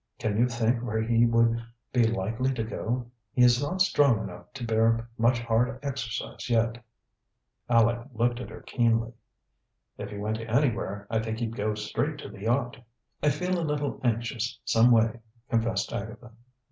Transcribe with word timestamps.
"Can 0.17 0.35
you 0.39 0.47
think 0.47 0.81
where 0.81 0.99
he 1.03 1.27
would 1.27 1.63
be 1.93 2.01
likely 2.07 2.51
to 2.55 2.63
go? 2.63 3.11
He 3.33 3.43
is 3.43 3.61
not 3.61 3.81
strong 3.81 4.23
enough 4.23 4.51
to 4.53 4.63
bear 4.65 5.07
much 5.15 5.37
hard 5.39 5.77
exercise 5.83 6.49
yet." 6.49 6.83
Aleck 7.69 8.07
looked 8.11 8.39
at 8.39 8.49
her 8.49 8.61
keenly. 8.61 9.13
"If 9.99 10.09
he 10.09 10.17
went 10.17 10.39
anywhere, 10.39 11.05
I 11.11 11.19
think 11.19 11.37
he'd 11.37 11.55
go 11.55 11.75
straight 11.75 12.17
to 12.17 12.29
the 12.29 12.41
yacht." 12.45 12.77
"I 13.21 13.29
feel 13.29 13.59
a 13.59 13.61
little 13.61 14.01
anxious, 14.03 14.59
someway," 14.65 15.19
confessed 15.51 15.93
Agatha. 15.93 16.31